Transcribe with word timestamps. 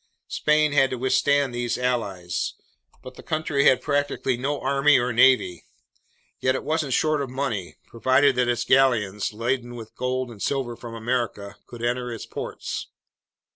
"Spain 0.29 0.71
had 0.71 0.89
to 0.89 0.97
withstand 0.97 1.53
these 1.53 1.77
allies. 1.77 2.55
But 3.03 3.13
the 3.17 3.21
country 3.21 3.65
had 3.65 3.83
practically 3.83 4.35
no 4.35 4.59
army 4.59 4.97
or 4.97 5.13
navy. 5.13 5.63
Yet 6.39 6.55
it 6.55 6.63
wasn't 6.63 6.93
short 6.95 7.21
of 7.21 7.29
money, 7.29 7.75
provided 7.85 8.35
that 8.37 8.47
its 8.47 8.63
galleons, 8.65 9.31
laden 9.31 9.75
with 9.75 9.93
gold 9.95 10.31
and 10.31 10.41
silver 10.41 10.75
from 10.75 10.95
America, 10.95 11.57
could 11.67 11.83
enter 11.83 12.11
its 12.11 12.25
ports. 12.25 12.87